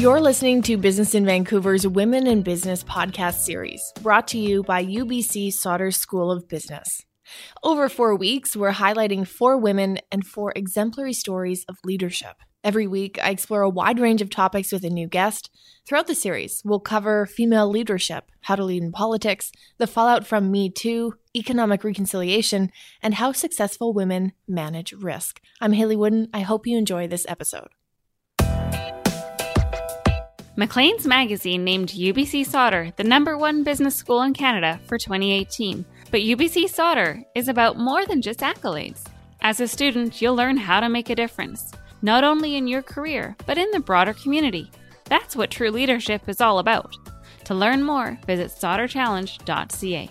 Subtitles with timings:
[0.00, 4.82] You're listening to Business in Vancouver's Women in Business podcast series, brought to you by
[4.82, 7.04] UBC Sauder School of Business.
[7.62, 12.36] Over four weeks, we're highlighting four women and four exemplary stories of leadership.
[12.64, 15.50] Every week, I explore a wide range of topics with a new guest.
[15.86, 20.50] Throughout the series, we'll cover female leadership, how to lead in politics, the fallout from
[20.50, 22.70] Me Too, economic reconciliation,
[23.02, 25.42] and how successful women manage risk.
[25.60, 26.28] I'm Hayley Woodin.
[26.32, 27.68] I hope you enjoy this episode.
[30.60, 35.86] Maclean's magazine named UBC Sauder the number one business school in Canada for 2018.
[36.10, 39.06] But UBC Sauder is about more than just accolades.
[39.40, 43.34] As a student, you'll learn how to make a difference, not only in your career,
[43.46, 44.70] but in the broader community.
[45.04, 46.94] That's what true leadership is all about.
[47.44, 50.10] To learn more, visit sauderchallenge.ca.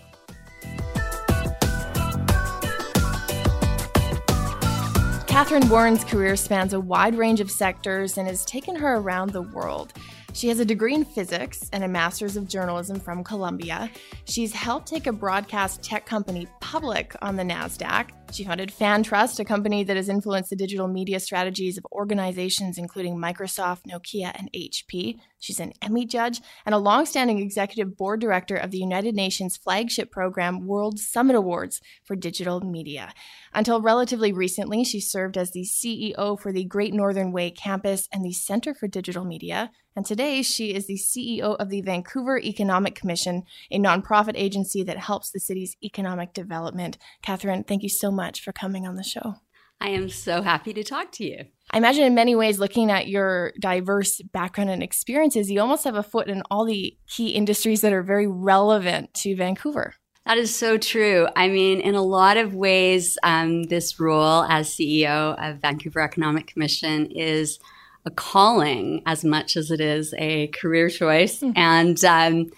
[5.27, 9.43] Catherine Warren's career spans a wide range of sectors and has taken her around the
[9.43, 9.93] world.
[10.33, 13.89] She has a degree in physics and a master's of journalism from Columbia.
[14.25, 18.09] She's helped take a broadcast tech company public on the NASDAQ.
[18.31, 23.17] She founded FanTrust, a company that has influenced the digital media strategies of organizations including
[23.17, 25.19] Microsoft, Nokia, and HP.
[25.39, 30.11] She's an Emmy judge and a longstanding executive board director of the United Nations flagship
[30.11, 33.13] program World Summit Awards for Digital Media.
[33.53, 38.23] Until relatively recently, she served as the CEO for the Great Northern Way campus and
[38.23, 39.71] the Center for Digital Media.
[39.95, 44.97] And today, she is the CEO of the Vancouver Economic Commission, a nonprofit agency that
[44.97, 46.97] helps the city's economic development.
[47.21, 49.35] Catherine, thank you so much for coming on the show.
[49.81, 51.45] I am so happy to talk to you.
[51.71, 55.95] I imagine in many ways, looking at your diverse background and experiences, you almost have
[55.95, 59.93] a foot in all the key industries that are very relevant to Vancouver.
[60.25, 61.27] That is so true.
[61.35, 66.47] I mean, in a lot of ways, um, this role as CEO of Vancouver Economic
[66.47, 67.59] Commission is
[68.05, 71.39] a calling as much as it is a career choice.
[71.39, 71.57] Mm-hmm.
[71.57, 72.51] And, um,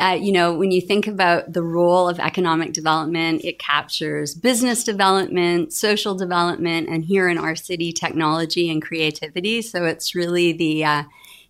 [0.00, 4.84] uh, you know, when you think about the role of economic development, it captures business
[4.84, 9.60] development, social development, and here in our city, technology and creativity.
[9.60, 11.02] So it's really the uh,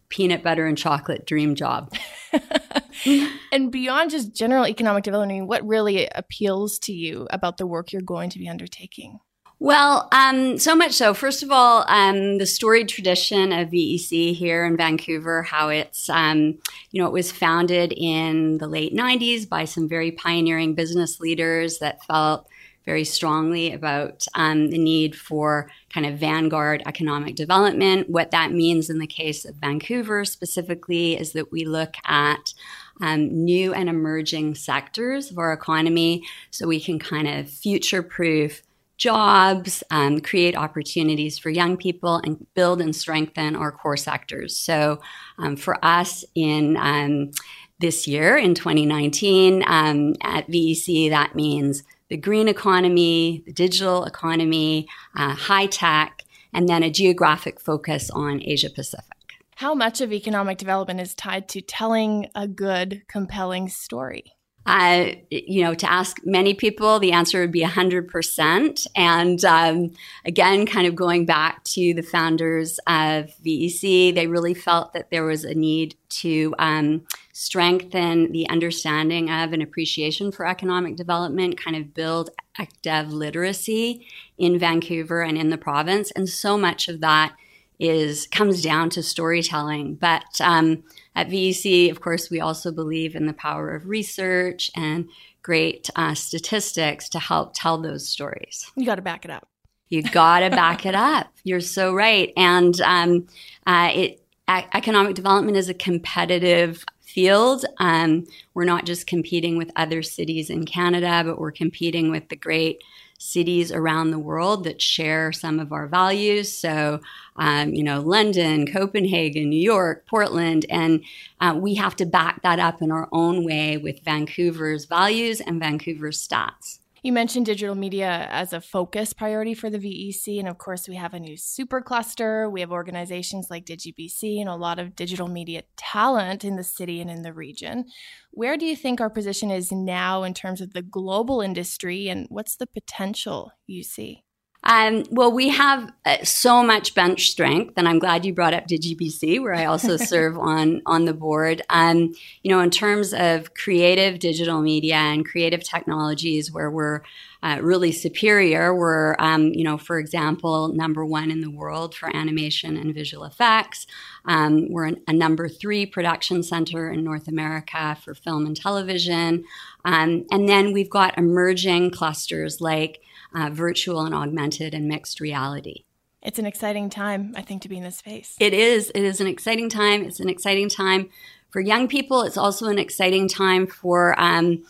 [0.09, 1.95] peanut butter and chocolate dream job.
[3.53, 8.03] and beyond just general economic development, what really appeals to you about the work you're
[8.03, 9.21] going to be undertaking?
[9.63, 11.15] Well, um, so much so.
[11.15, 16.59] First of all, um, the storied tradition of VEC here in Vancouver, how it's, um,
[16.91, 21.79] you know, it was founded in the late 90s by some very pioneering business leaders
[21.79, 22.49] that felt
[22.87, 28.11] very strongly about um, the need for kind of vanguard economic development.
[28.11, 32.53] What that means in the case of Vancouver specifically is that we look at
[33.01, 38.63] um, new and emerging sectors of our economy so we can kind of future proof
[39.03, 44.57] jobs, um, create opportunities for young people, and build and strengthen our core sectors.
[44.57, 45.01] So,
[45.39, 47.33] um, for us in um,
[47.81, 54.87] this year, in 2019, um, at VEC, that means the green economy, the digital economy,
[55.17, 59.17] uh, high tech, and then a geographic focus on Asia Pacific.
[59.57, 64.37] How much of economic development is tied to telling a good, compelling story?
[64.65, 68.87] Uh, you know, to ask many people, the answer would be 100%.
[68.95, 69.93] And um,
[70.25, 75.25] again, kind of going back to the founders of VEC, they really felt that there
[75.25, 81.77] was a need to um, strengthen the understanding of and appreciation for economic development, kind
[81.77, 84.07] of build ECDEV literacy
[84.39, 86.13] in Vancouver and in the province.
[86.13, 87.35] And so much of that
[87.83, 89.97] is comes down to storytelling.
[89.97, 90.85] But um,
[91.15, 95.09] at VEC, of course, we also believe in the power of research and
[95.43, 98.71] great uh, statistics to help tell those stories.
[98.77, 99.49] You got to back it up.
[99.89, 101.33] You got to back it up.
[101.45, 102.33] You're so right.
[102.37, 103.27] And um,
[103.67, 104.19] uh, it
[104.49, 107.65] economic development is a competitive field.
[107.79, 112.37] Um, we're not just competing with other cities in Canada, but we're competing with the
[112.37, 112.83] great
[113.23, 116.53] cities around the world that share some of our values.
[116.53, 117.01] So,
[117.37, 121.03] um, you know, London, Copenhagen, New York, Portland, and
[121.41, 125.61] uh, we have to back that up in our own way with Vancouver's values and
[125.61, 126.79] Vancouver's stats.
[127.03, 130.39] You mentioned digital media as a focus priority for the VEC.
[130.39, 132.51] And of course, we have a new supercluster.
[132.51, 137.01] We have organizations like DigiBC and a lot of digital media talent in the city
[137.01, 137.87] and in the region.
[138.31, 142.27] Where do you think our position is now in terms of the global industry and
[142.31, 144.23] what's the potential you see?
[144.65, 148.67] Um, well, we have uh, so much bench strength, and I'm glad you brought up
[148.69, 151.63] DigiBC, where I also serve on on the board.
[151.71, 157.03] Um, you know, in terms of creative digital media and creative technologies, where we're
[157.43, 158.75] uh, really superior.
[158.75, 163.25] We're, um, you know, for example, number one in the world for animation and visual
[163.25, 163.87] effects.
[164.25, 169.45] Um, we're an, a number three production center in North America for film and television.
[169.85, 173.01] Um, and then we've got emerging clusters like
[173.35, 175.85] uh, virtual and augmented and mixed reality.
[176.23, 178.37] It's an exciting time, I think, to be in this space.
[178.39, 178.91] It is.
[178.95, 180.05] It is an exciting time.
[180.05, 181.11] It's an exciting time
[181.51, 182.23] for young people.
[182.23, 184.63] It's also an exciting time for um,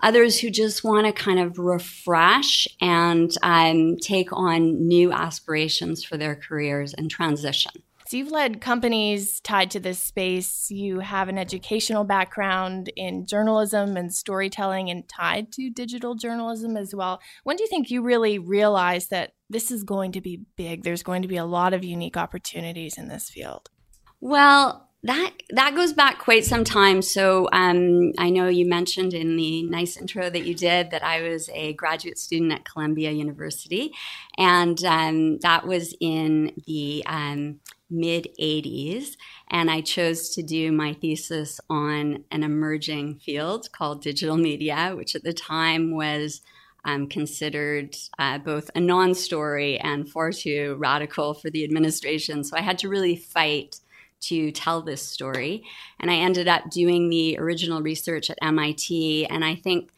[0.00, 6.16] others who just want to kind of refresh and um, take on new aspirations for
[6.16, 7.72] their careers and transition.
[8.12, 10.70] So you've led companies tied to this space.
[10.70, 16.94] You have an educational background in journalism and storytelling and tied to digital journalism as
[16.94, 17.22] well.
[17.44, 20.82] When do you think you really realized that this is going to be big?
[20.82, 23.70] There's going to be a lot of unique opportunities in this field.
[24.20, 27.00] Well, that that goes back quite some time.
[27.00, 31.22] So um, I know you mentioned in the nice intro that you did that I
[31.22, 33.92] was a graduate student at Columbia University,
[34.36, 37.60] and um, that was in the um,
[37.92, 39.16] mid 80s,
[39.50, 45.14] and I chose to do my thesis on an emerging field called digital media, which
[45.14, 46.40] at the time was
[46.84, 52.42] um, considered uh, both a non story and far too radical for the administration.
[52.42, 53.76] So I had to really fight
[54.22, 55.64] to tell this story.
[56.00, 59.90] And I ended up doing the original research at MIT, and I think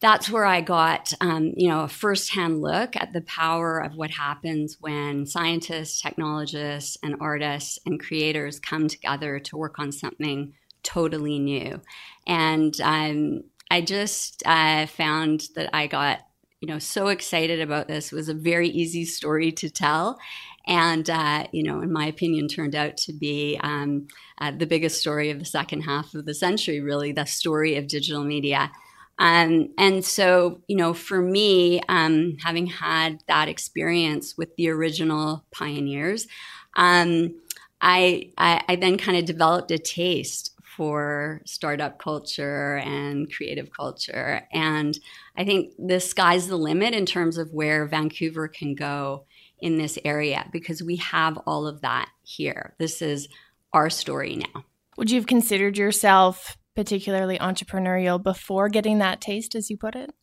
[0.00, 4.10] that's where I got, um, you know, a firsthand look at the power of what
[4.12, 10.52] happens when scientists, technologists, and artists and creators come together to work on something
[10.84, 11.80] totally new.
[12.26, 16.20] And um, I just uh, found that I got,
[16.60, 18.12] you know, so excited about this.
[18.12, 20.18] It was a very easy story to tell.
[20.66, 24.06] And, uh, you know, in my opinion, turned out to be um,
[24.40, 27.88] uh, the biggest story of the second half of the century, really, the story of
[27.88, 28.70] digital media.
[29.18, 35.44] Um, and so, you know, for me, um, having had that experience with the original
[35.52, 36.28] pioneers,
[36.76, 37.34] um,
[37.80, 44.46] I, I, I then kind of developed a taste for startup culture and creative culture.
[44.52, 44.96] And
[45.36, 49.24] I think the sky's the limit in terms of where Vancouver can go
[49.60, 52.74] in this area because we have all of that here.
[52.78, 53.28] This is
[53.72, 54.64] our story now.
[54.96, 60.14] Would you have considered yourself particularly entrepreneurial before getting that taste, as you put it?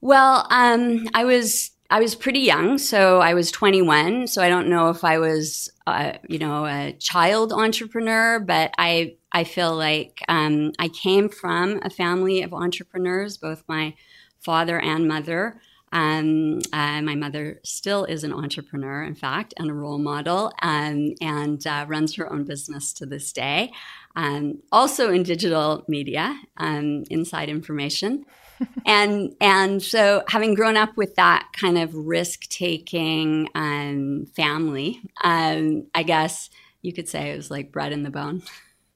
[0.00, 4.28] Well, um, I was I was pretty young, so I was 21.
[4.28, 9.16] So I don't know if I was, uh, you know, a child entrepreneur, but I
[9.32, 13.96] I feel like um, I came from a family of entrepreneurs, both my
[14.38, 15.60] father and mother.
[15.92, 21.14] Um, uh, my mother still is an entrepreneur, in fact, and a role model, um,
[21.20, 23.72] and uh, runs her own business to this day
[24.16, 28.24] um, also in digital media, um, inside information.
[28.86, 35.86] and and so having grown up with that kind of risk taking um, family, um,
[35.94, 36.48] I guess
[36.80, 38.42] you could say it was like bred in the bone.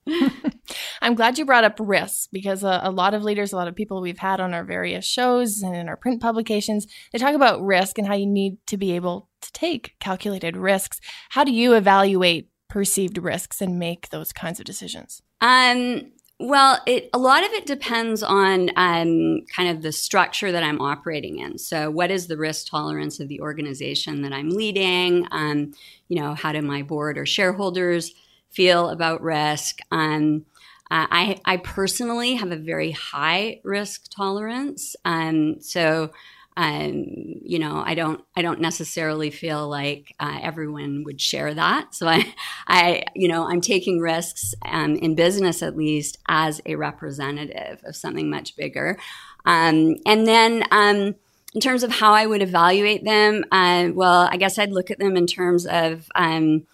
[1.03, 3.75] I'm glad you brought up risks because a, a, lot of leaders, a lot of
[3.75, 7.63] people we've had on our various shows and in our print publications, they talk about
[7.63, 11.01] risk and how you need to be able to take calculated risks.
[11.31, 15.21] How do you evaluate perceived risks and make those kinds of decisions?
[15.41, 20.63] Um, well, it, a lot of it depends on um, kind of the structure that
[20.63, 21.59] I'm operating in.
[21.59, 25.27] So, what is the risk tolerance of the organization that I'm leading?
[25.31, 25.75] Um,
[26.09, 28.15] you know, how do my board or shareholders
[28.49, 29.81] feel about risk?
[29.91, 30.47] Um,
[30.91, 34.97] uh, I, I personally have a very high risk tolerance.
[35.05, 36.11] Um, so,
[36.57, 37.05] um,
[37.43, 41.95] you know, I don't, I don't necessarily feel like uh, everyone would share that.
[41.95, 42.35] So I,
[42.67, 47.97] I, you know, I'm taking risks um, in business at least as a representative of
[47.97, 48.99] something much bigger.
[49.47, 51.15] Um, and then, um,
[51.53, 55.01] in terms of how I would evaluate them, uh, well, I guess I'd look at
[55.01, 56.65] them in terms of um,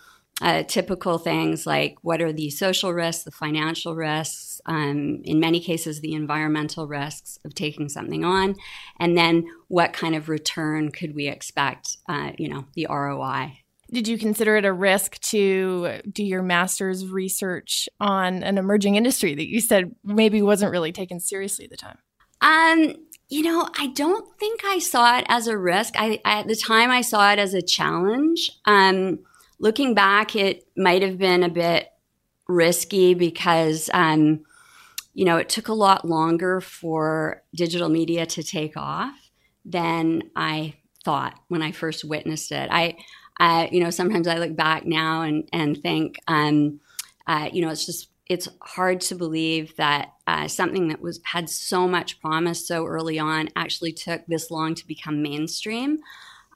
[0.42, 5.60] uh, typical things like what are the social risks, the financial risks, um, in many
[5.60, 8.56] cases, the environmental risks of taking something on,
[8.98, 13.60] and then what kind of return could we expect, uh, you know, the ROI.
[13.92, 19.34] Did you consider it a risk to do your master's research on an emerging industry
[19.34, 21.98] that you said maybe wasn't really taken seriously at the time?
[22.40, 22.96] Um,
[23.28, 25.94] you know, I don't think I saw it as a risk.
[25.96, 28.52] I, I at the time I saw it as a challenge.
[28.64, 29.20] Um,
[29.58, 31.88] looking back, it might have been a bit
[32.48, 34.44] risky because, um,
[35.16, 39.30] you know, it took a lot longer for digital media to take off
[39.64, 40.74] than I
[41.06, 42.68] thought when I first witnessed it.
[42.70, 42.98] I,
[43.40, 46.80] uh, you know, sometimes I look back now and and think, um,
[47.26, 51.48] uh, you know, it's just it's hard to believe that uh, something that was had
[51.48, 55.96] so much promise so early on actually took this long to become mainstream.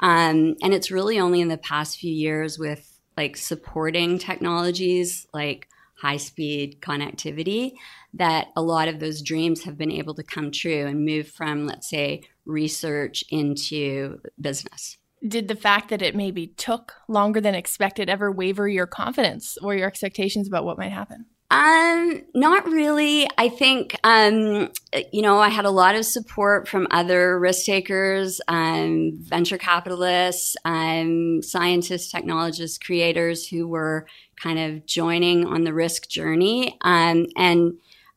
[0.00, 5.66] Um, and it's really only in the past few years with like supporting technologies like
[6.00, 7.72] high speed connectivity
[8.14, 11.66] that a lot of those dreams have been able to come true and move from,
[11.66, 14.98] let's say, research into business.
[15.26, 19.74] Did the fact that it maybe took longer than expected ever waver your confidence or
[19.74, 21.26] your expectations about what might happen?
[21.52, 23.28] Um, not really.
[23.36, 24.70] I think, um,
[25.12, 30.56] you know, I had a lot of support from other risk takers, um, venture capitalists,
[30.64, 34.06] um, scientists, technologists, creators who were
[34.40, 36.78] kind of joining on the risk journey.
[36.82, 37.74] Um, and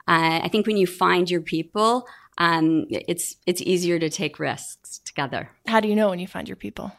[0.07, 2.07] uh, I think when you find your people,
[2.38, 5.50] um, it's it's easier to take risks together.
[5.67, 6.91] How do you know when you find your people?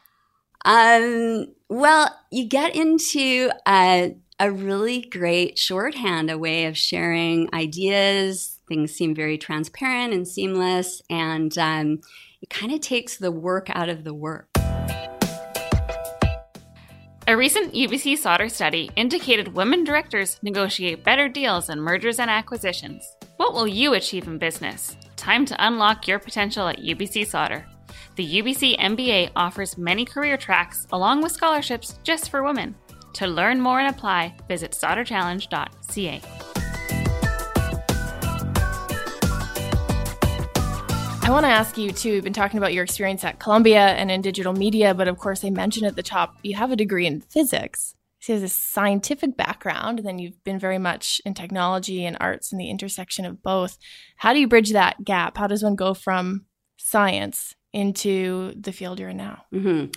[0.65, 4.09] Um, well, you get into uh,
[4.39, 8.61] a really great shorthand, a way of sharing ideas.
[8.69, 12.01] Things seem very transparent and seamless, and um,
[12.41, 14.49] it kind of takes the work out of the work.
[17.27, 23.17] A recent UBC Sauder study indicated women directors negotiate better deals in mergers and acquisitions.
[23.39, 24.95] What will you achieve in business?
[25.17, 27.65] Time to unlock your potential at UBC Sauder.
[28.17, 32.75] The UBC MBA offers many career tracks along with scholarships just for women.
[33.15, 36.54] To learn more and apply, visit sauderchallenge.ca.
[41.25, 42.13] I want to ask you too.
[42.13, 45.43] We've been talking about your experience at Columbia and in digital media, but of course,
[45.43, 47.95] I mentioned at the top you have a degree in physics.
[48.21, 52.19] So you have a scientific background, and then you've been very much in technology and
[52.21, 53.79] arts and the intersection of both.
[54.17, 55.39] How do you bridge that gap?
[55.39, 56.45] How does one go from
[56.77, 59.45] science into the field you're in now?
[59.53, 59.93] Mm-hmm.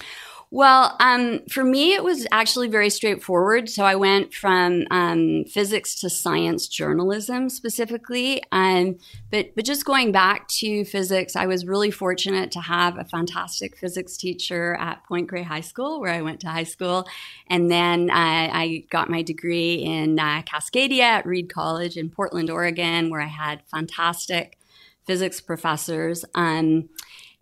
[0.49, 3.69] Well, um, for me, it was actually very straightforward.
[3.69, 8.41] So I went from um, physics to science journalism specifically.
[8.53, 8.97] Um,
[9.29, 13.75] but, but just going back to physics, I was really fortunate to have a fantastic
[13.75, 17.05] physics teacher at Point Grey High School, where I went to high school.
[17.47, 22.49] And then uh, I got my degree in uh, Cascadia at Reed College in Portland,
[22.49, 24.57] Oregon, where I had fantastic
[25.05, 26.23] physics professors.
[26.35, 26.87] Um,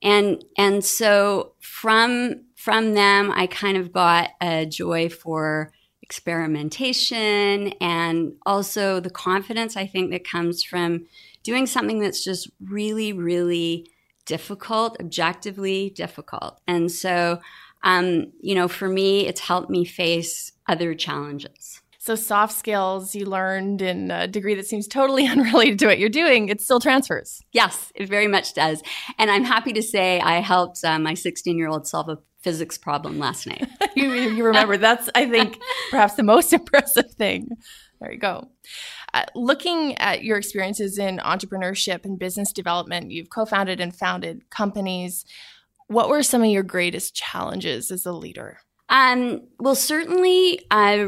[0.01, 8.34] and and so from from them, I kind of got a joy for experimentation and
[8.43, 11.05] also the confidence I think that comes from
[11.43, 13.88] doing something that's just really, really
[14.25, 16.60] difficult, objectively difficult.
[16.65, 17.39] And so,
[17.84, 21.84] um, you know, for me, it's helped me face other challenges.
[22.00, 26.10] So, soft skills you learned in a degree that seems totally unrelated to what you're
[26.10, 27.41] doing, it still transfers.
[27.51, 28.81] Yes, it very much does.
[29.19, 32.77] And I'm happy to say I helped uh, my 16 year old solve a physics
[32.77, 33.67] problem last night.
[33.95, 34.77] you, you remember.
[34.77, 35.59] That's, I think,
[35.89, 37.49] perhaps the most impressive thing.
[37.99, 38.49] There you go.
[39.15, 44.47] Uh, looking at your experiences in entrepreneurship and business development, you've co founded and founded
[44.51, 45.25] companies.
[45.87, 48.59] What were some of your greatest challenges as a leader?
[48.89, 51.07] Um, well, certainly, uh,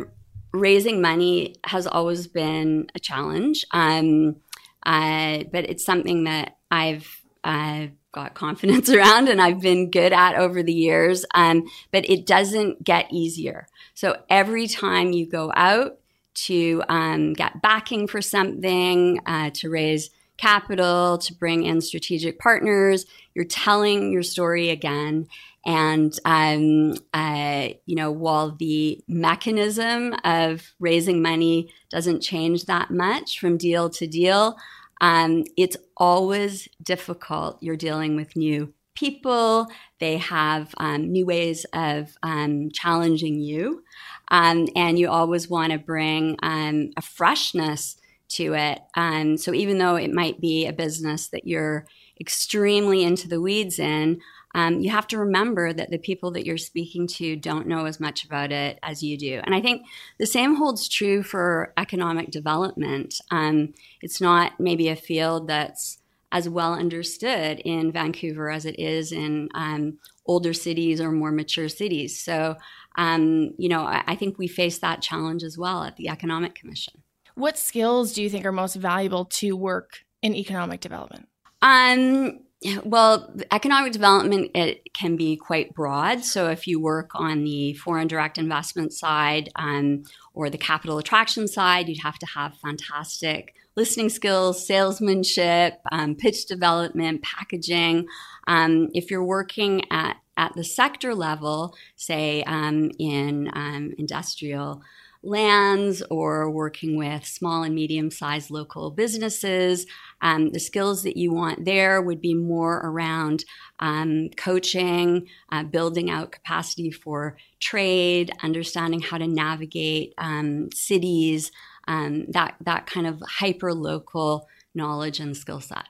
[0.53, 3.63] raising money has always been a challenge.
[3.71, 4.37] Um,
[4.83, 10.35] uh, but it's something that I've uh, got confidence around and I've been good at
[10.35, 11.25] over the years.
[11.33, 13.67] Um, but it doesn't get easier.
[13.93, 15.99] So every time you go out
[16.45, 23.05] to um, get backing for something, uh, to raise capital, to bring in strategic partners,
[23.33, 25.27] you're telling your story again.
[25.65, 33.39] And, um, uh, you know, while the mechanism of raising money doesn't change that much
[33.39, 34.57] from deal to deal,
[35.01, 37.57] um, it's always difficult.
[37.61, 39.67] You're dealing with new people,
[39.99, 43.83] they have um, new ways of um, challenging you.
[44.29, 47.97] Um, and you always want to bring um, a freshness
[48.29, 48.79] to it.
[48.95, 51.85] Um, so even though it might be a business that you're
[52.19, 54.19] extremely into the weeds in,
[54.57, 57.99] um, you have to remember that the people that you're speaking to don't know as
[57.99, 59.39] much about it as you do.
[59.43, 59.85] And I think
[60.17, 63.21] the same holds true for economic development.
[63.29, 65.99] Um, it's not maybe a field that's
[66.31, 71.69] as well understood in Vancouver as it is in um, older cities or more mature
[71.69, 72.19] cities.
[72.19, 72.55] So,
[72.97, 76.55] um, you know, I, I think we face that challenge as well at the Economic
[76.55, 77.03] Commission.
[77.35, 81.29] What skills do you think are most valuable to work in economic development?
[81.61, 82.39] Um,
[82.83, 86.23] well, economic development it can be quite broad.
[86.23, 91.47] So if you work on the foreign direct investment side um, or the capital attraction
[91.47, 98.07] side, you'd have to have fantastic listening skills, salesmanship, um, pitch development, packaging.
[98.47, 104.81] Um, if you're working at at the sector level, say um, in um, industrial
[105.23, 109.85] lands or working with small and medium sized local businesses.
[110.21, 113.45] Um, the skills that you want there would be more around
[113.79, 121.51] um, coaching, uh, building out capacity for trade, understanding how to navigate um, cities,
[121.87, 125.85] um, that, that kind of hyper local knowledge and skill set.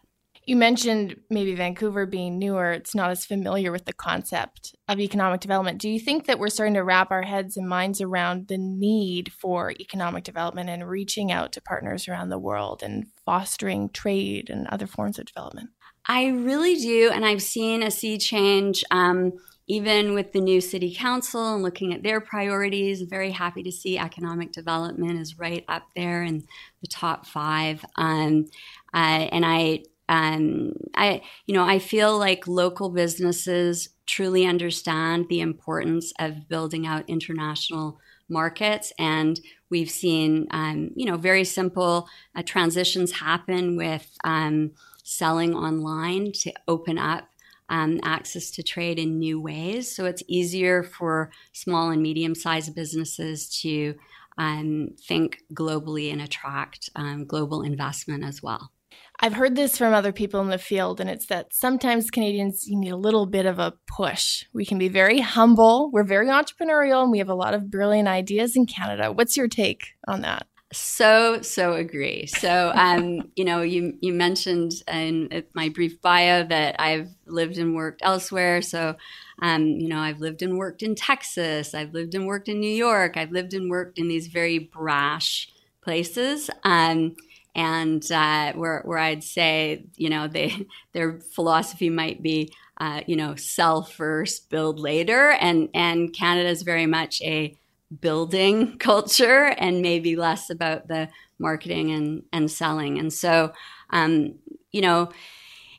[0.47, 5.41] You mentioned maybe Vancouver being newer, it's not as familiar with the concept of economic
[5.41, 5.81] development.
[5.81, 9.33] Do you think that we're starting to wrap our heads and minds around the need
[9.33, 14.67] for economic development and reaching out to partners around the world and fostering trade and
[14.67, 15.71] other forms of development?
[16.05, 17.11] I really do.
[17.13, 18.85] And I've seen a sea change.
[18.89, 19.33] Um,
[19.69, 23.97] even with the new city council and looking at their priorities, very happy to see
[23.97, 26.47] economic development is right up there in
[26.79, 27.83] the top five.
[27.97, 28.45] Um,
[28.93, 35.41] uh, and I um, I, you know, I feel like local businesses truly understand the
[35.41, 37.99] importance of building out international
[38.29, 44.71] markets, and we've seen, um, you know, very simple uh, transitions happen with um,
[45.03, 47.29] selling online to open up
[47.69, 49.93] um, access to trade in new ways.
[49.93, 53.95] So it's easier for small and medium sized businesses to
[54.37, 58.71] um, think globally and attract um, global investment as well.
[59.19, 62.77] I've heard this from other people in the field, and it's that sometimes Canadians, you
[62.77, 64.45] need a little bit of a push.
[64.53, 68.07] We can be very humble, we're very entrepreneurial, and we have a lot of brilliant
[68.07, 69.11] ideas in Canada.
[69.11, 70.45] What's your take on that?
[70.73, 72.27] So so agree.
[72.27, 77.75] So um, you know, you you mentioned in my brief bio that I've lived and
[77.75, 78.61] worked elsewhere.
[78.61, 78.95] So
[79.41, 81.73] um, you know, I've lived and worked in Texas.
[81.73, 83.17] I've lived and worked in New York.
[83.17, 85.49] I've lived and worked in these very brash
[85.81, 86.49] places.
[86.63, 87.15] Um,
[87.57, 93.15] and uh, where where I'd say you know they their philosophy might be uh, you
[93.15, 97.57] know sell first, build later, and and Canada is very much a
[98.01, 101.09] building culture and maybe less about the
[101.39, 103.51] marketing and and selling, and so
[103.89, 104.35] um,
[104.71, 105.09] you know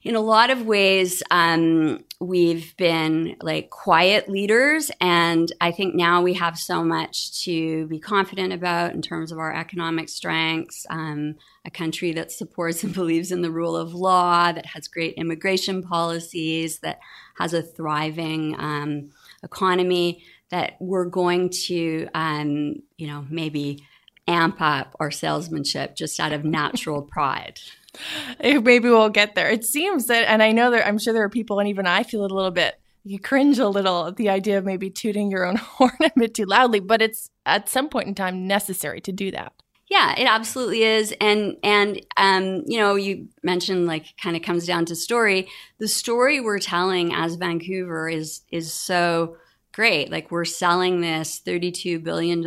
[0.02, 4.90] in a lot of ways, um, we've been like quiet leaders.
[5.00, 9.38] And I think now we have so much to be confident about in terms of
[9.38, 14.52] our economic strengths, um, a country that supports and believes in the rule of law,
[14.52, 16.98] that has great immigration policies, that
[17.38, 19.10] has a thriving um,
[19.42, 23.84] economy, that we're going to, um, you know, maybe
[24.26, 27.60] amp up our salesmanship just out of natural pride.
[28.42, 29.50] Maybe we'll get there.
[29.50, 32.02] It seems that, and I know that I'm sure there are people, and even I
[32.02, 32.80] feel it a little bit.
[33.04, 36.34] You cringe a little at the idea of maybe tooting your own horn a bit
[36.34, 39.52] too loudly, but it's at some point in time necessary to do that.
[39.88, 41.14] Yeah, it absolutely is.
[41.18, 45.48] And and um, you know, you mentioned like kind of comes down to story.
[45.78, 49.36] The story we're telling as Vancouver is is so
[49.72, 50.10] great.
[50.10, 52.42] Like we're selling this $32 billion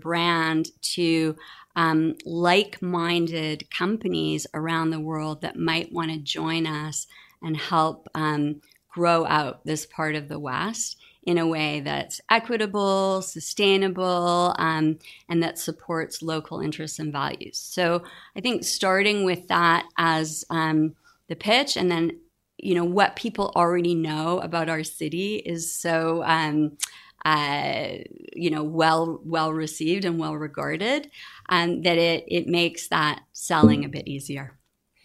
[0.00, 1.36] brand to
[1.76, 7.06] um, like minded companies around the world that might want to join us
[7.42, 13.22] and help um, grow out this part of the West in a way that's equitable,
[13.22, 17.58] sustainable, um, and that supports local interests and values.
[17.58, 18.02] So
[18.36, 20.94] I think starting with that as um,
[21.28, 22.18] the pitch and then
[22.58, 26.76] you know what people already know about our city is so um,
[27.24, 27.88] uh,
[28.32, 31.10] you know well well received and well regarded
[31.48, 34.58] um, that it it makes that selling a bit easier.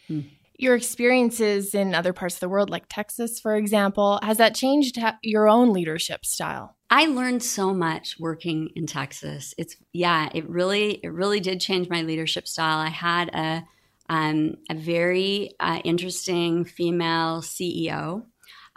[0.08, 0.22] Hmm.
[0.58, 5.00] Your experiences in other parts of the world, like Texas, for example, has that changed
[5.24, 6.76] your own leadership style?
[6.90, 9.54] I learned so much working in Texas.
[9.58, 12.80] It's yeah, it really it really did change my leadership style.
[12.80, 13.64] I had a
[14.10, 18.24] um, a very uh, interesting female CEO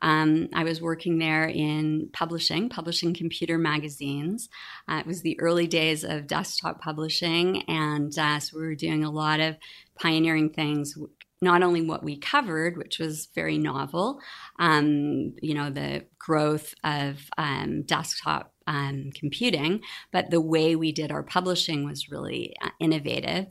[0.03, 4.49] um, I was working there in publishing, publishing computer magazines.
[4.88, 9.05] Uh, it was the early days of desktop publishing, and uh, so we were doing
[9.05, 9.57] a lot of
[9.99, 10.99] pioneering things.
[11.41, 14.21] Not only what we covered, which was very novel,
[14.59, 19.81] um, you know, the growth of um, desktop um, computing,
[20.12, 23.46] but the way we did our publishing was really uh, innovative.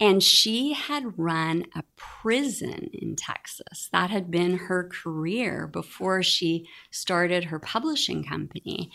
[0.00, 3.88] And she had run a prison in Texas.
[3.92, 8.90] That had been her career before she started her publishing company.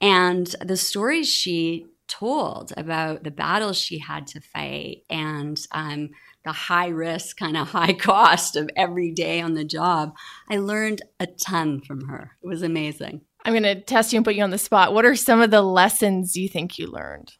[0.00, 6.10] And the stories she told about the battles she had to fight and um,
[6.44, 10.14] the high risk, kind of high cost of every day on the job,
[10.50, 12.36] I learned a ton from her.
[12.42, 13.20] It was amazing.
[13.48, 14.92] I'm going to test you and put you on the spot.
[14.92, 17.32] What are some of the lessons you think you learned?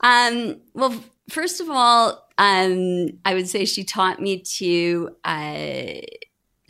[0.00, 5.96] Um, well, first of all, um, I would say she taught me to uh,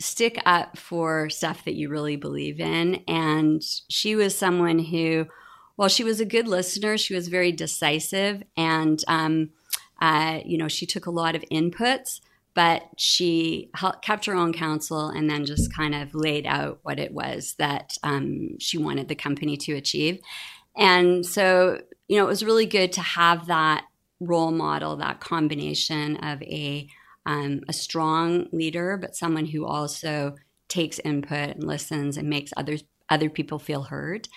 [0.01, 2.95] stick up for stuff that you really believe in.
[3.07, 5.27] And she was someone who,
[5.77, 9.51] while she was a good listener, she was very decisive and, um,
[10.01, 12.19] uh, you know, she took a lot of inputs,
[12.55, 17.11] but she kept her own counsel and then just kind of laid out what it
[17.11, 20.19] was that um, she wanted the company to achieve.
[20.77, 23.85] And so, you know, it was really good to have that
[24.19, 26.87] role model, that combination of a
[27.25, 30.35] um, a strong leader, but someone who also
[30.67, 34.27] takes input and listens and makes others other people feel heard.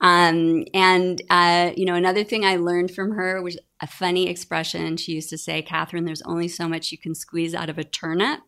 [0.00, 4.96] Um, and uh, you know, another thing I learned from her was a funny expression.
[4.96, 7.84] She used to say, "Catherine, there's only so much you can squeeze out of a
[7.84, 8.40] turnip,"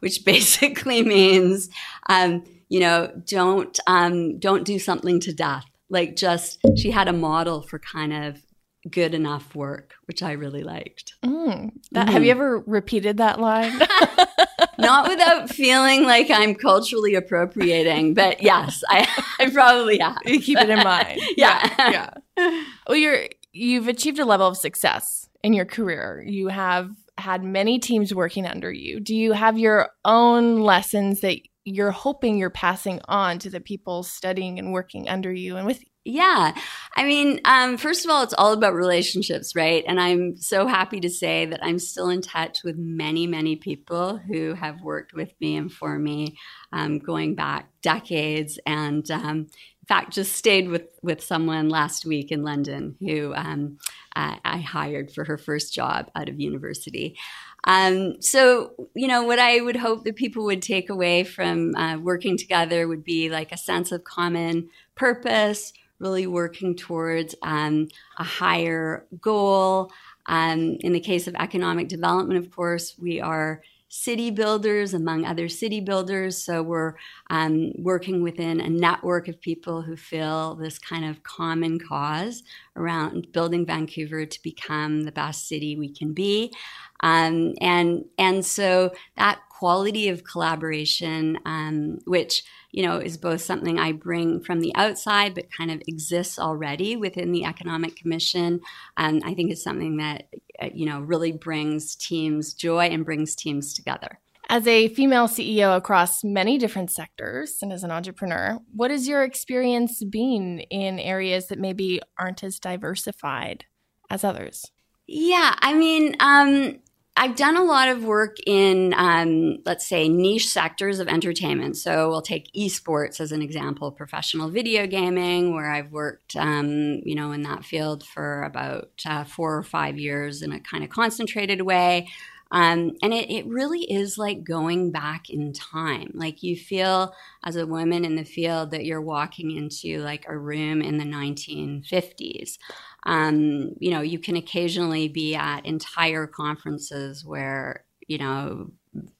[0.00, 1.70] which basically means,
[2.08, 5.64] um, you know, don't um, don't do something to death.
[5.88, 8.42] Like, just she had a model for kind of
[8.90, 11.14] good enough work, which I really liked.
[11.24, 12.10] Mm, that, mm.
[12.10, 13.78] Have you ever repeated that line?
[14.78, 20.18] Not without feeling like I'm culturally appropriating, but yes, I, I probably have.
[20.24, 21.20] You keep it in mind.
[21.36, 21.74] yeah.
[21.78, 22.10] yeah.
[22.36, 22.64] yeah.
[22.86, 26.24] Well, you're you've achieved a level of success in your career.
[26.26, 29.00] You have had many teams working under you.
[29.00, 34.02] Do you have your own lessons that you're hoping you're passing on to the people
[34.02, 35.88] studying and working under you and with you?
[36.08, 36.54] Yeah.
[36.96, 39.84] I mean, um, first of all, it's all about relationships, right?
[39.86, 44.16] And I'm so happy to say that I'm still in touch with many, many people
[44.16, 46.38] who have worked with me and for me
[46.72, 48.58] um, going back decades.
[48.64, 53.76] And um, in fact, just stayed with, with someone last week in London who um,
[54.16, 57.18] I, I hired for her first job out of university.
[57.64, 61.98] Um, so, you know, what I would hope that people would take away from uh,
[61.98, 68.24] working together would be like a sense of common purpose, really working towards um, a
[68.24, 69.90] higher goal.
[70.26, 75.48] Um, in the case of economic development, of course, we are city builders among other
[75.48, 76.36] city builders.
[76.36, 76.94] So we're
[77.30, 82.42] um, working within a network of people who feel this kind of common cause
[82.76, 86.52] around building Vancouver to become the best city we can be.
[87.00, 93.78] Um, and and so that quality of collaboration, um, which you know, is both something
[93.78, 98.60] I bring from the outside, but kind of exists already within the Economic Commission.
[98.96, 100.28] And I think it's something that,
[100.60, 104.20] uh, you know, really brings teams joy and brings teams together.
[104.50, 109.22] As a female CEO across many different sectors and as an entrepreneur, what has your
[109.22, 113.66] experience been in areas that maybe aren't as diversified
[114.08, 114.64] as others?
[115.06, 116.78] Yeah, I mean, um,
[117.20, 121.76] I've done a lot of work in, um, let's say, niche sectors of entertainment.
[121.76, 127.16] So we'll take esports as an example, professional video gaming, where I've worked, um, you
[127.16, 130.90] know, in that field for about uh, four or five years in a kind of
[130.90, 132.06] concentrated way.
[132.50, 136.10] Um, and it, it really is like going back in time.
[136.14, 140.36] Like you feel as a woman in the field that you're walking into like a
[140.36, 142.58] room in the 1950s.
[143.04, 148.70] Um, you know, you can occasionally be at entire conferences where, you know,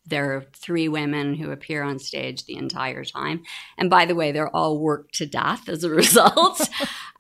[0.07, 3.43] there are three women who appear on stage the entire time.
[3.77, 6.61] And by the way, they're all worked to death as a result.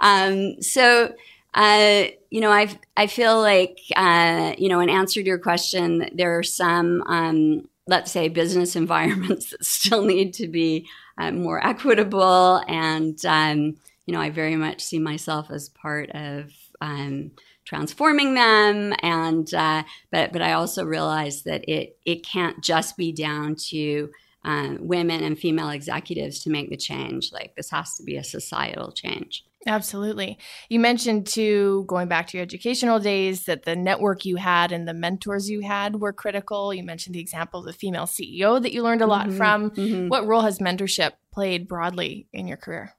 [0.01, 1.13] um, so,
[1.59, 6.09] uh, you know, I I feel like uh, you know, in answer to your question,
[6.15, 10.87] there are some, um, let's say, business environments that still need to be
[11.19, 16.53] uh, more equitable, and um, you know, I very much see myself as part of
[16.81, 17.33] um,
[17.65, 23.11] transforming them, and uh, but but I also realize that it it can't just be
[23.11, 24.11] down to
[24.45, 27.33] um, women and female executives to make the change.
[27.33, 29.45] Like this has to be a societal change.
[29.67, 30.39] Absolutely.
[30.69, 34.87] You mentioned too, going back to your educational days, that the network you had and
[34.87, 36.73] the mentors you had were critical.
[36.73, 39.71] You mentioned the example of the female CEO that you learned a lot mm-hmm, from.
[39.73, 40.09] Mm-hmm.
[40.09, 42.95] What role has mentorship played broadly in your career?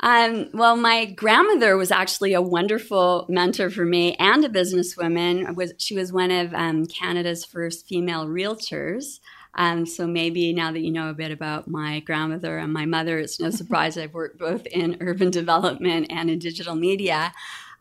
[0.00, 5.56] Um, well, my grandmother was actually a wonderful mentor for me and a businesswoman.
[5.56, 9.18] Was she was one of um, Canada's first female realtors.
[9.58, 13.18] Um, so maybe now that you know a bit about my grandmother and my mother,
[13.18, 17.32] it's no surprise I've worked both in urban development and in digital media.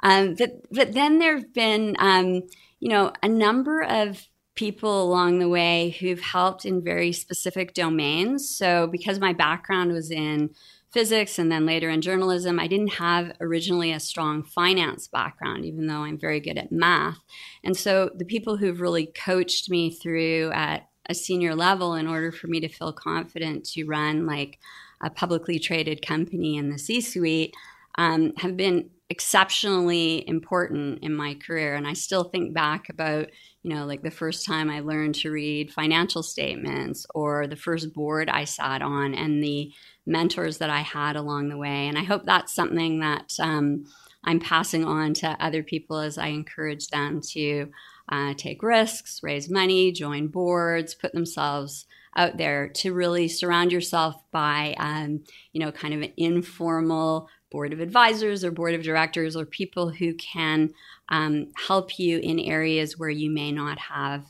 [0.02, 2.42] Um, but but then there have been um,
[2.80, 8.50] you know a number of people along the way who've helped in very specific domains.
[8.50, 10.50] So because my background was in
[10.92, 15.86] physics and then later in journalism, I didn't have originally a strong finance background, even
[15.86, 17.20] though I'm very good at math.
[17.64, 22.32] And so the people who've really coached me through at a senior level in order
[22.32, 24.60] for me to feel confident to run like
[25.02, 27.56] a publicly traded company in the C suite
[27.98, 31.76] um, have been exceptionally important in my career.
[31.76, 33.30] And I still think back about,
[33.64, 37.94] you know, like the first time I learned to read financial statements or the first
[37.94, 39.72] board I sat on and the
[40.06, 41.88] mentors that I had along the way.
[41.88, 43.86] And I hope that's something that um,
[44.26, 47.70] I'm passing on to other people as I encourage them to
[48.10, 54.16] uh, take risks, raise money, join boards, put themselves out there to really surround yourself
[54.32, 59.36] by, um, you know, kind of an informal board of advisors or board of directors
[59.36, 60.72] or people who can
[61.10, 64.26] um, help you in areas where you may not have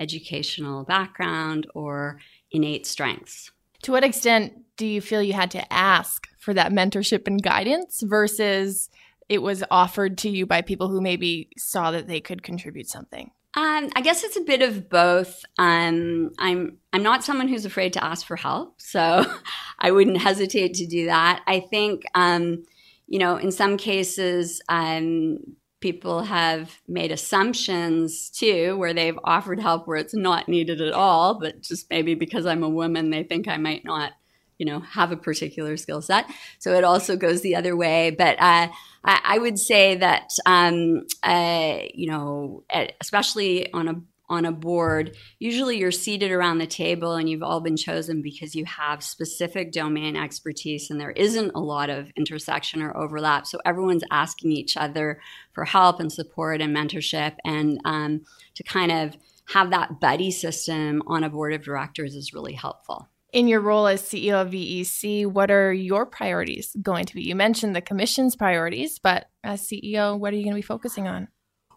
[0.00, 2.18] educational background or
[2.50, 3.50] innate strengths.
[3.82, 8.02] To what extent do you feel you had to ask for that mentorship and guidance
[8.02, 8.88] versus
[9.28, 13.30] it was offered to you by people who maybe saw that they could contribute something?
[13.54, 15.44] Um, I guess it's a bit of both.
[15.58, 19.24] Um, I'm I'm not someone who's afraid to ask for help, so
[19.78, 21.42] I wouldn't hesitate to do that.
[21.46, 22.64] I think, um,
[23.06, 25.38] you know, in some cases, um,
[25.80, 31.38] people have made assumptions too, where they've offered help where it's not needed at all,
[31.38, 34.12] but just maybe because I'm a woman, they think I might not
[34.62, 36.24] you know have a particular skill set.
[36.60, 38.10] So it also goes the other way.
[38.10, 38.68] But uh,
[39.04, 42.62] I, I, would say that um, uh, you know
[43.00, 43.94] especially on a
[44.28, 48.54] on a board usually you're seated around the table and you've all been chosen because
[48.54, 53.48] you have specific domain expertise and there isn't a lot of intersection or overlap.
[53.48, 55.20] So everyone's asking each other
[55.52, 57.34] for help and support and mentorship.
[57.44, 58.22] And um,
[58.54, 59.16] to kind of
[59.48, 63.86] have that buddy system on a board of directors is really helpful in your role
[63.86, 67.22] as CEO of VEC, what are your priorities going to be?
[67.22, 71.08] You mentioned the commission's priorities, but as CEO, what are you going to be focusing
[71.08, 71.28] on?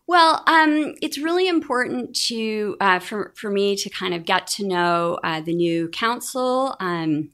[0.07, 4.67] Well, um, it's really important to uh, for for me to kind of get to
[4.67, 7.31] know uh, the new council, um,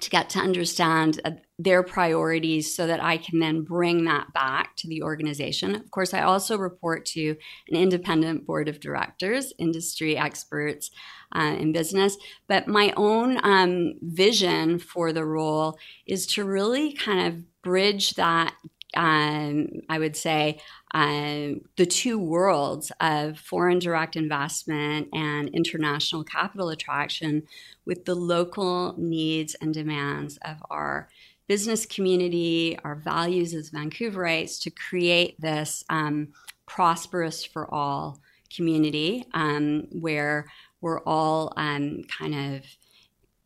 [0.00, 4.76] to get to understand uh, their priorities, so that I can then bring that back
[4.76, 5.74] to the organization.
[5.74, 7.36] Of course, I also report to
[7.68, 10.90] an independent board of directors, industry experts
[11.34, 12.16] uh, in business.
[12.46, 18.54] But my own um, vision for the role is to really kind of bridge that.
[18.96, 20.60] Um, I would say
[20.92, 27.42] um, the two worlds of foreign direct investment and international capital attraction
[27.84, 31.08] with the local needs and demands of our
[31.48, 36.28] business community, our values as Vancouverites to create this um,
[36.66, 38.20] prosperous for all
[38.54, 40.46] community um, where
[40.84, 42.62] we're all um, kind of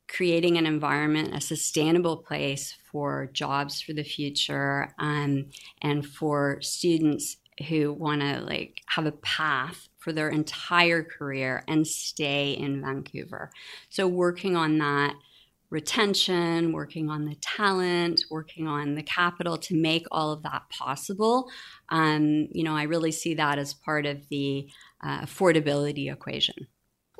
[0.09, 5.47] creating an environment, a sustainable place for jobs for the future, um,
[5.81, 7.37] and for students
[7.69, 13.53] who want to like have a path for their entire career and stay in Vancouver.
[13.89, 15.15] So working on that
[15.71, 21.49] retention, working on the talent, working on the capital to make all of that possible.
[21.89, 24.69] Um, you know, I really see that as part of the
[25.05, 26.67] uh, affordability equation.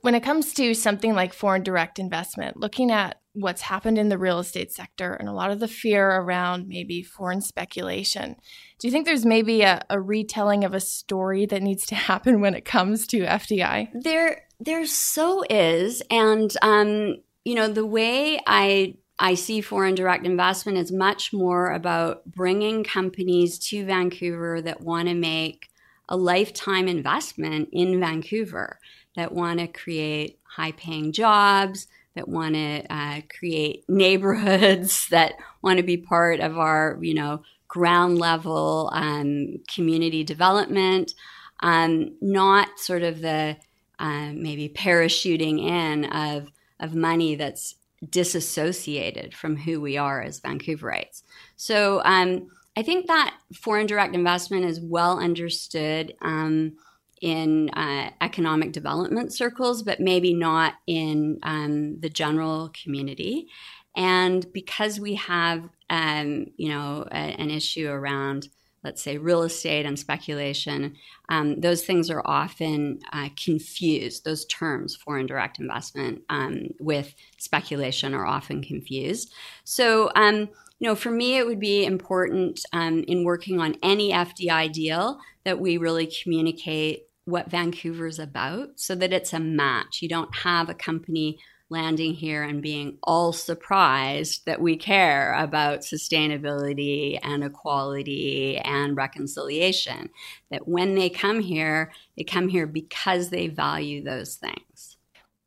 [0.01, 4.19] When it comes to something like foreign direct investment, looking at what's happened in the
[4.19, 8.37] real estate sector and a lot of the fear around maybe foreign speculation,
[8.79, 12.41] do you think there's maybe a, a retelling of a story that needs to happen
[12.41, 13.89] when it comes to FDI?
[14.03, 20.27] There, there so is, and um, you know the way I I see foreign direct
[20.27, 25.69] investment is much more about bringing companies to Vancouver that want to make
[26.09, 28.79] a lifetime investment in Vancouver
[29.19, 35.77] that want to create high paying jobs, that want to uh, create neighborhoods, that want
[35.77, 41.15] to be part of our, you know, ground level um, community development,
[41.61, 43.57] um, not sort of the
[43.99, 47.75] uh, maybe parachuting in of, of money that's
[48.09, 51.25] disassociated from who we are as Vancouverites.
[51.57, 56.15] So um, I think that foreign direct investment is well understood.
[56.23, 56.77] Um,
[57.21, 63.49] in uh, economic development circles, but maybe not in um, the general community.
[63.97, 68.49] And because we have, um, you know, a, an issue around,
[68.85, 70.95] let's say, real estate and speculation,
[71.29, 74.25] um, those things are often uh, confused.
[74.25, 79.33] Those terms, foreign direct investment, um, with speculation, are often confused.
[79.65, 84.13] So, um, you know, for me, it would be important um, in working on any
[84.13, 90.01] FDI deal that we really communicate what Vancouver's about so that it's a match.
[90.01, 91.39] You don't have a company
[91.69, 100.09] landing here and being all surprised that we care about sustainability and equality and reconciliation.
[100.51, 104.97] That when they come here, they come here because they value those things.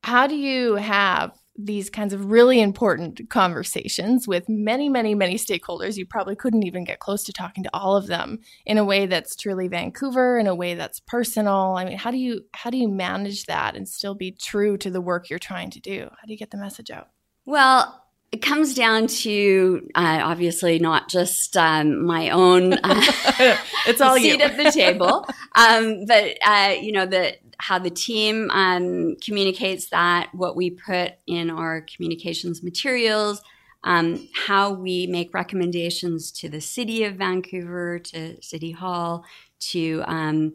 [0.03, 1.31] How do you have
[1.65, 5.97] these kinds of really important conversations with many, many, many stakeholders.
[5.97, 9.05] You probably couldn't even get close to talking to all of them in a way
[9.05, 11.75] that's truly Vancouver, in a way that's personal.
[11.77, 14.89] I mean, how do you how do you manage that and still be true to
[14.89, 16.09] the work you're trying to do?
[16.09, 17.09] How do you get the message out?
[17.45, 23.01] Well, it comes down to uh, obviously not just um, my own uh,
[23.87, 24.43] it's all seat you.
[24.43, 30.29] at the table, um, but uh, you know the how the team um, communicates that,
[30.33, 33.41] what we put in our communications materials,
[33.83, 39.23] um, how we make recommendations to the city of Vancouver, to City Hall,
[39.59, 40.53] to um,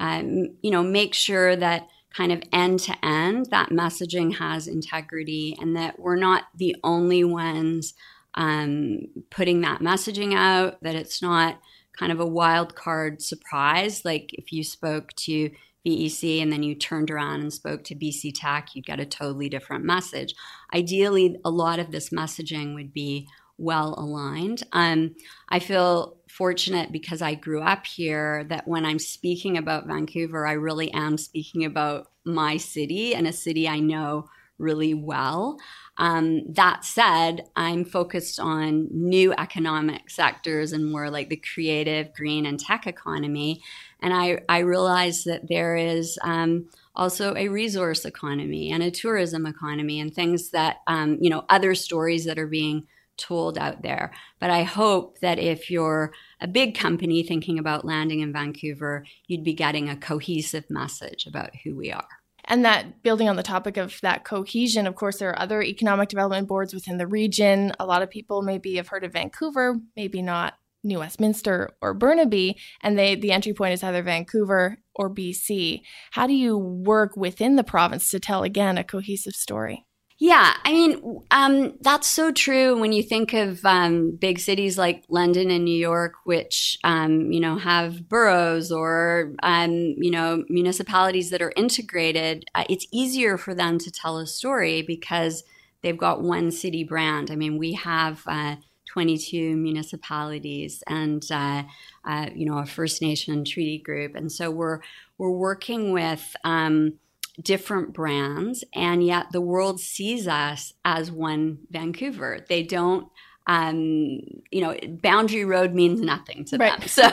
[0.00, 5.56] um, you know make sure that kind of end to end that messaging has integrity
[5.60, 7.94] and that we're not the only ones
[8.34, 10.82] um, putting that messaging out.
[10.82, 11.60] That it's not
[11.96, 14.04] kind of a wild card surprise.
[14.04, 15.50] Like if you spoke to
[15.88, 19.48] VEC and then you turned around and spoke to BC Tech, you'd get a totally
[19.48, 20.34] different message.
[20.74, 24.62] Ideally, a lot of this messaging would be well aligned.
[24.72, 25.16] Um,
[25.48, 30.52] I feel fortunate because I grew up here that when I'm speaking about Vancouver, I
[30.52, 35.58] really am speaking about my city and a city I know really well.
[35.98, 42.46] Um, that said, I'm focused on new economic sectors and more like the creative, green,
[42.46, 43.62] and tech economy.
[44.00, 49.44] And I, I realize that there is um, also a resource economy and a tourism
[49.44, 54.12] economy and things that, um, you know, other stories that are being told out there.
[54.38, 59.44] But I hope that if you're a big company thinking about landing in Vancouver, you'd
[59.44, 62.17] be getting a cohesive message about who we are.
[62.48, 66.08] And that building on the topic of that cohesion, of course, there are other economic
[66.08, 67.72] development boards within the region.
[67.78, 72.56] A lot of people maybe have heard of Vancouver, maybe not New Westminster or Burnaby,
[72.82, 75.82] and they the entry point is either Vancouver or BC.
[76.12, 79.84] How do you work within the province to tell again a cohesive story?
[80.20, 85.04] Yeah, I mean, um, that's so true when you think of um, big cities like
[85.08, 91.30] London and New York, which, um, you know, have boroughs or, um, you know, municipalities
[91.30, 92.46] that are integrated.
[92.56, 95.44] Uh, it's easier for them to tell a story because
[95.82, 97.30] they've got one city brand.
[97.30, 98.56] I mean, we have uh,
[98.88, 101.62] 22 municipalities and, uh,
[102.04, 104.16] uh, you know, a First Nation treaty group.
[104.16, 104.80] And so we're,
[105.16, 106.94] we're working with, um,
[107.40, 112.44] different brands, and yet the world sees us as one Vancouver.
[112.48, 113.08] They don't.
[113.50, 114.20] Um,
[114.50, 116.78] you know, boundary road means nothing to right.
[116.78, 116.86] them.
[116.88, 117.08] So,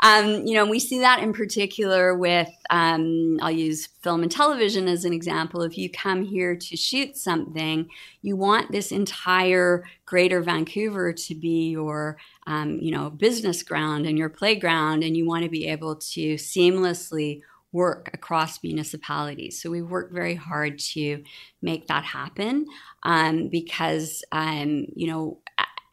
[0.00, 4.86] um, you know, we see that in particular with, um, I'll use film and television
[4.86, 5.62] as an example.
[5.62, 7.88] If you come here to shoot something,
[8.20, 14.16] you want this entire greater Vancouver to be your, um, you know, business ground and
[14.16, 17.40] your playground, and you want to be able to seamlessly
[17.72, 19.60] work across municipalities.
[19.60, 21.22] So we work very hard to
[21.60, 22.66] make that happen
[23.02, 25.38] um, because, um, you know,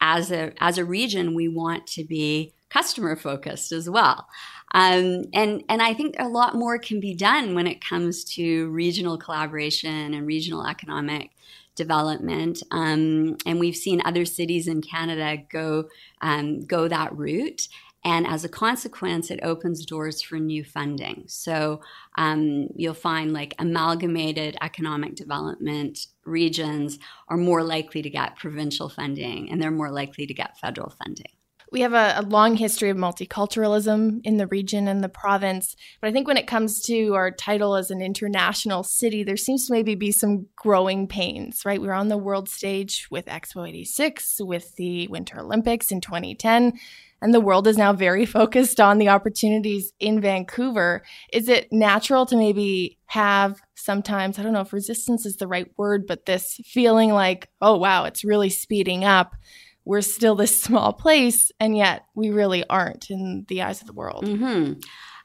[0.00, 4.26] as a as a region, we want to be customer focused as well.
[4.72, 8.68] Um, and and I think a lot more can be done when it comes to
[8.70, 11.30] regional collaboration and regional economic
[11.74, 12.62] development.
[12.70, 15.88] Um, and we've seen other cities in Canada go
[16.20, 17.68] um, go that route.
[18.04, 21.24] And as a consequence, it opens doors for new funding.
[21.26, 21.82] So
[22.16, 29.50] um, you'll find like amalgamated economic development regions are more likely to get provincial funding
[29.50, 31.32] and they're more likely to get federal funding.
[31.72, 35.76] We have a, a, long history of multiculturalism in the region and the province.
[36.00, 39.66] But I think when it comes to our title as an international city, there seems
[39.66, 41.80] to maybe be some growing pains, right?
[41.80, 46.78] We were on the world stage with Expo 86, with the Winter Olympics in 2010
[47.22, 51.02] and the world is now very focused on the opportunities in Vancouver.
[51.32, 55.70] Is it natural to maybe have sometimes, I don't know if resistance is the right
[55.76, 59.34] word, but this feeling like, oh, wow, it's really speeding up.
[59.84, 63.92] We're still this small place, and yet we really aren't in the eyes of the
[63.92, 64.24] world.
[64.24, 64.80] Mm-hmm.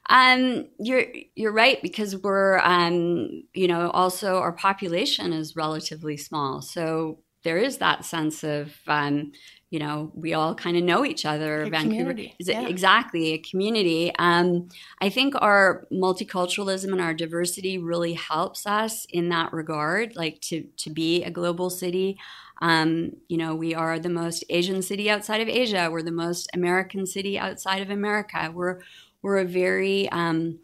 [0.07, 6.61] Um, you're you're right because we're um, you know also our population is relatively small,
[6.61, 9.31] so there is that sense of um,
[9.75, 11.63] you know, we all kind of know each other.
[11.63, 12.65] A Vancouver is yeah.
[12.65, 14.09] exactly a community.
[14.17, 14.69] Um,
[15.01, 20.65] I think our multiculturalism and our diversity really helps us in that regard, like to
[20.77, 22.17] to be a global city.
[22.61, 25.89] Um, you know, we are the most Asian city outside of Asia.
[25.91, 28.51] We're the most American city outside of America.
[28.53, 28.81] We're
[29.21, 30.59] we're a very um,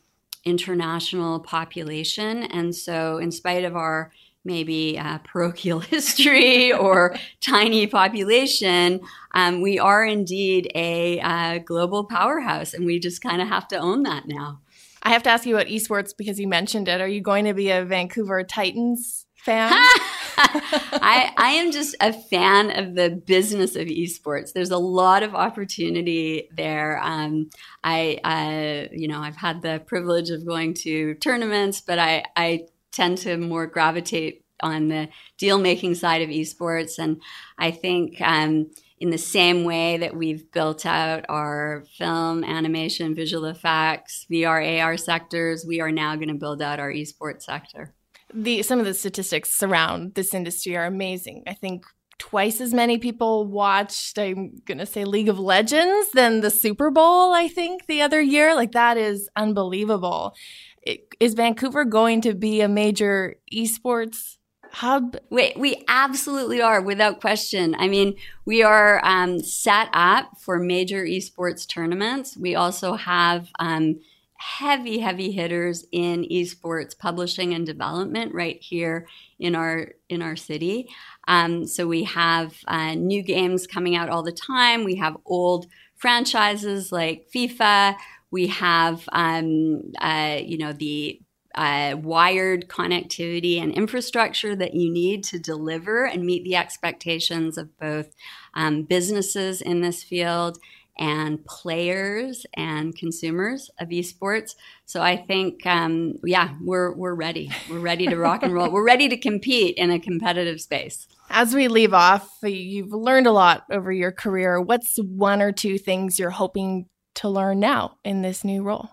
[0.46, 4.12] international population, and so in spite of our
[4.44, 9.02] maybe uh, parochial history or tiny population,
[9.34, 13.78] um, we are indeed a uh, global powerhouse, and we just kind of have to
[13.78, 14.62] own that now.
[15.04, 17.02] I have to ask you about esports because you mentioned it.
[17.02, 19.72] Are you going to be a Vancouver Titans fan?
[20.38, 24.54] I, I am just a fan of the business of esports.
[24.54, 27.00] There's a lot of opportunity there.
[27.04, 27.50] Um,
[27.84, 32.68] I, I, you know, I've had the privilege of going to tournaments, but I, I
[32.92, 37.00] tend to more gravitate on the deal making side of esports.
[37.00, 37.22] And
[37.58, 43.46] I think, um, in the same way that we've built out our film, animation, visual
[43.46, 47.96] effects, VR, AR sectors, we are now going to build out our esports sector
[48.34, 51.44] the some of the statistics around this industry are amazing.
[51.48, 51.84] I think
[52.22, 56.92] twice as many people watched i'm going to say league of legends than the super
[56.92, 58.54] bowl i think the other year.
[58.54, 60.36] Like that is unbelievable.
[60.84, 64.38] It, is vancouver going to be a major esports
[64.72, 65.18] hub?
[65.32, 67.76] We, we absolutely are without question.
[67.80, 68.16] I mean
[68.46, 72.38] we are um, set up for major esports tournaments.
[72.38, 74.00] We also have um,
[74.42, 79.08] heavy, heavy hitters in esports publishing and development right here
[79.40, 80.90] in our in our city.
[81.28, 84.84] Um, so we have uh, new games coming out all the time.
[84.84, 87.96] We have old franchises like FIFA.
[88.32, 91.22] We have um, uh, you know the
[91.54, 97.78] uh, wired connectivity and infrastructure that you need to deliver and meet the expectations of
[97.78, 98.16] both
[98.56, 100.58] um, businesses in this field
[101.02, 104.52] and players and consumers of esports.
[104.86, 107.52] So I think, um, yeah, we're we're ready.
[107.70, 108.70] We're ready to rock and roll.
[108.70, 111.08] We're ready to compete in a competitive space.
[111.32, 114.62] As we leave off, you've learned a lot over your career.
[114.62, 116.86] What's one or two things you're hoping
[117.16, 118.90] to learn now in this new role?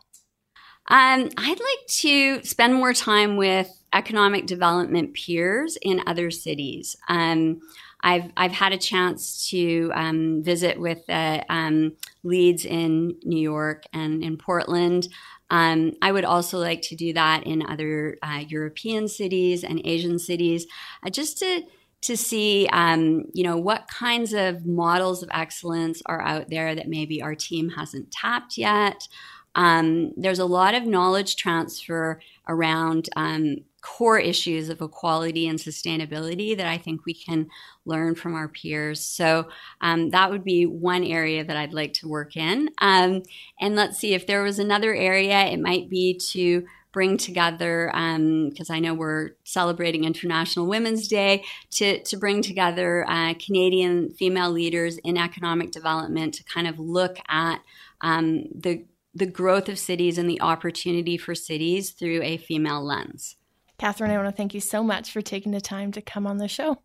[0.91, 6.97] Um, I'd like to spend more time with economic development peers in other cities.
[7.09, 7.61] Um,
[8.03, 13.85] I've I've had a chance to um, visit with uh, um, leads in New York
[13.93, 15.09] and in Portland.
[15.51, 20.19] Um, I would also like to do that in other uh, European cities and Asian
[20.19, 20.67] cities,
[21.05, 21.63] uh, just to
[22.01, 26.89] to see, um, you know, what kinds of models of excellence are out there that
[26.89, 29.09] maybe our team hasn't tapped yet.
[29.57, 36.57] Um, there's a lot of knowledge transfer around um, core issues of equality and sustainability
[36.57, 37.49] that I think we can
[37.85, 39.05] learn from our peers.
[39.05, 39.49] So
[39.81, 42.71] um, that would be one area that I'd like to work in.
[42.79, 43.23] Um,
[43.61, 48.71] and let's see if there was another area, it might be to bring together because
[48.71, 54.51] um, I know we're celebrating International Women's Day to to bring together uh, Canadian female
[54.51, 57.61] leaders in economic development to kind of look at
[58.01, 63.38] um, the the growth of cities and the opportunity for cities through a female lens.
[63.79, 66.39] Catherine, I want to thank you so much for taking the time to come on
[66.39, 66.79] the show.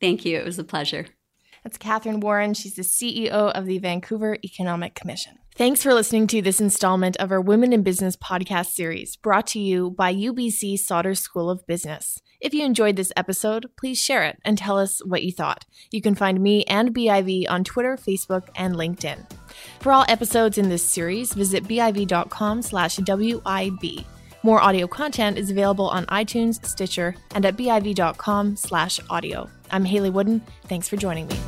[0.00, 0.38] Thank you.
[0.38, 1.06] It was a pleasure.
[1.62, 2.54] That's Catherine Warren.
[2.54, 5.38] She's the CEO of the Vancouver Economic Commission.
[5.56, 9.58] Thanks for listening to this installment of our Women in Business podcast series brought to
[9.58, 12.20] you by UBC Sauder School of Business.
[12.40, 15.64] If you enjoyed this episode, please share it and tell us what you thought.
[15.90, 19.18] You can find me and BIV on Twitter, Facebook, and LinkedIn.
[19.80, 24.04] For all episodes in this series, visit biv.com slash WIB.
[24.48, 29.50] More audio content is available on iTunes, Stitcher, and at biv.com slash audio.
[29.70, 30.40] I'm Hayley Woodin.
[30.68, 31.38] Thanks for joining me.